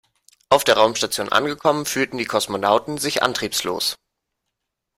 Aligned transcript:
Auf 0.49 0.63
der 0.63 0.77
Raumstation 0.77 1.29
angekommen 1.29 1.85
fühlten 1.85 2.17
die 2.17 2.25
Kosmonauten 2.25 2.97
sich 2.97 3.21
antriebslos. 3.21 3.95